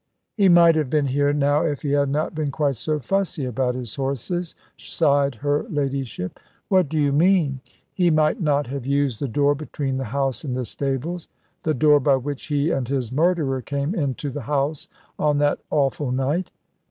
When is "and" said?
10.43-10.55, 12.71-12.87